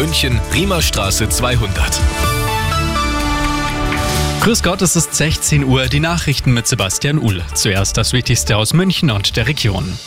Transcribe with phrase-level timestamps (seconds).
[0.00, 2.00] München, Riemerstraße 200.
[4.40, 7.42] Grüß Gott, es ist 16 Uhr, die Nachrichten mit Sebastian Uhl.
[7.52, 9.98] Zuerst das Wichtigste aus München und der Region.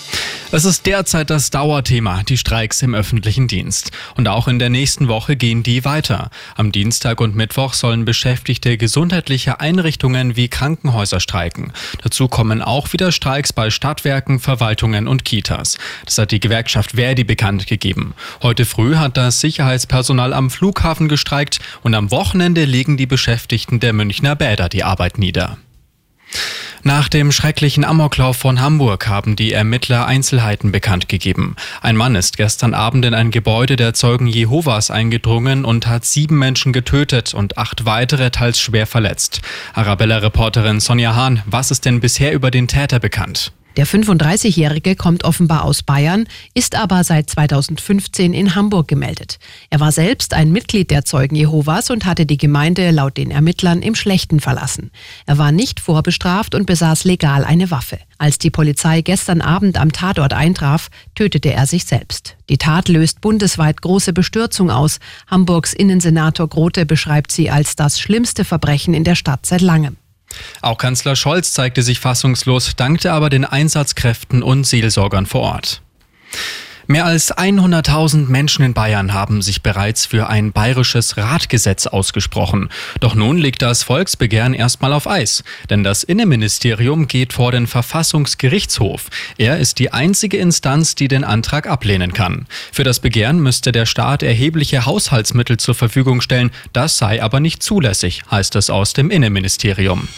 [0.55, 3.89] Es ist derzeit das Dauerthema, die Streiks im öffentlichen Dienst.
[4.15, 6.29] Und auch in der nächsten Woche gehen die weiter.
[6.55, 11.73] Am Dienstag und Mittwoch sollen Beschäftigte gesundheitlicher Einrichtungen wie Krankenhäuser streiken.
[12.03, 15.79] Dazu kommen auch wieder Streiks bei Stadtwerken, Verwaltungen und Kitas.
[16.05, 18.13] Das hat die Gewerkschaft Verdi bekannt gegeben.
[18.43, 23.93] Heute früh hat das Sicherheitspersonal am Flughafen gestreikt und am Wochenende legen die Beschäftigten der
[23.93, 25.57] Münchner Bäder die Arbeit nieder.
[26.85, 31.55] Nach dem schrecklichen Amoklauf von Hamburg haben die Ermittler Einzelheiten bekannt gegeben.
[31.81, 36.37] Ein Mann ist gestern Abend in ein Gebäude der Zeugen Jehovas eingedrungen und hat sieben
[36.37, 39.41] Menschen getötet und acht weitere teils schwer verletzt.
[39.73, 43.53] Arabella-Reporterin Sonja Hahn, was ist denn bisher über den Täter bekannt?
[43.75, 49.39] Der 35-Jährige kommt offenbar aus Bayern, ist aber seit 2015 in Hamburg gemeldet.
[49.71, 53.81] Er war selbst ein Mitglied der Zeugen Jehovas und hatte die Gemeinde laut den Ermittlern
[53.81, 54.91] im Schlechten verlassen.
[55.25, 57.97] Er war nicht vorbestraft und besaß legal eine Waffe.
[58.19, 62.37] Als die Polizei gestern Abend am Tatort eintraf, tötete er sich selbst.
[62.49, 64.99] Die Tat löst bundesweit große Bestürzung aus.
[65.25, 69.97] Hamburgs Innensenator Grote beschreibt sie als das schlimmste Verbrechen in der Stadt seit langem.
[70.61, 75.81] Auch Kanzler Scholz zeigte sich fassungslos, dankte aber den Einsatzkräften und Seelsorgern vor Ort.
[76.85, 82.69] Mehr als 100.000 Menschen in Bayern haben sich bereits für ein bayerisches Radgesetz ausgesprochen.
[82.99, 85.43] Doch nun liegt das Volksbegehren erstmal auf Eis.
[85.69, 89.07] Denn das Innenministerium geht vor den Verfassungsgerichtshof.
[89.37, 92.47] Er ist die einzige Instanz, die den Antrag ablehnen kann.
[92.71, 96.51] Für das Begehren müsste der Staat erhebliche Haushaltsmittel zur Verfügung stellen.
[96.73, 100.09] Das sei aber nicht zulässig, heißt es aus dem Innenministerium.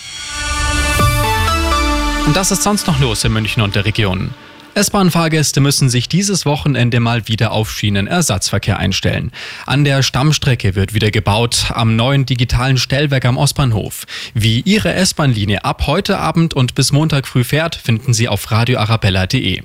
[2.26, 4.32] Und das ist sonst noch los in München und der Region.
[4.76, 9.32] S-Bahn-Fahrgäste müssen sich dieses Wochenende mal wieder auf Schienenersatzverkehr einstellen.
[9.66, 14.06] An der Stammstrecke wird wieder gebaut, am neuen digitalen Stellwerk am Ostbahnhof.
[14.34, 19.64] Wie Ihre S-Bahn-Linie ab heute Abend und bis Montag früh fährt, finden Sie auf radioarabella.de.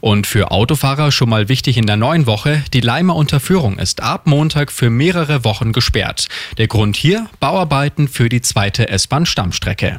[0.00, 4.28] Und für Autofahrer schon mal wichtig in der neuen Woche, die Leimer Unterführung ist ab
[4.28, 6.28] Montag für mehrere Wochen gesperrt.
[6.56, 9.98] Der Grund hier, Bauarbeiten für die zweite S-Bahn-Stammstrecke.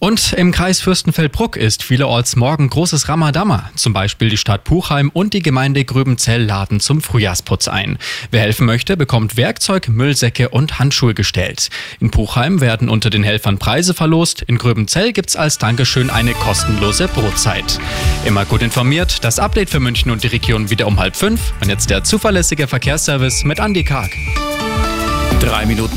[0.00, 3.70] Und im Kreis Fürstenfeldbruck ist vielerorts morgen großes Ramadama.
[3.74, 7.98] Zum Beispiel die Stadt Puchheim und die Gemeinde Gröbenzell laden zum Frühjahrsputz ein.
[8.30, 11.70] Wer helfen möchte, bekommt Werkzeug, Müllsäcke und Handschuhe gestellt.
[11.98, 14.42] In Puchheim werden unter den Helfern Preise verlost.
[14.42, 17.80] In Gröbenzell gibt's als Dankeschön eine kostenlose Brotzeit.
[18.24, 21.52] Immer gut informiert, das Update für München und die Region wieder um halb fünf.
[21.60, 24.10] Und jetzt der zuverlässige Verkehrsservice mit Andy Karg.
[25.40, 25.78] Drei Minuten